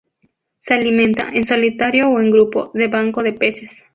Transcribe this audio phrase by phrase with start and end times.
[0.61, 3.85] Se alimenta, en solitario o en grupo, de banco de peces.